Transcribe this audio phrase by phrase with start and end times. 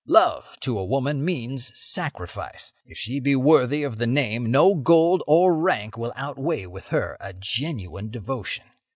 [0.07, 2.73] Love, to a woman, means sacrifice.
[2.87, 7.17] If she be worthy of the name, no gold or rank will outweigh with her
[7.19, 8.63] a genuine devotion.